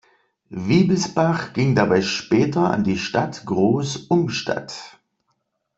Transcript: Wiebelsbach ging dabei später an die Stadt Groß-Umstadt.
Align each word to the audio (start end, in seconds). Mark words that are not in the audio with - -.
Wiebelsbach 0.49 1.53
ging 1.53 1.75
dabei 1.75 2.01
später 2.01 2.71
an 2.71 2.83
die 2.83 2.97
Stadt 2.97 3.45
Groß-Umstadt. 3.45 4.97